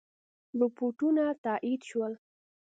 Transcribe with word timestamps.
رپوټونه 0.59 1.23
تایید 1.43 1.81
شول. 1.89 2.13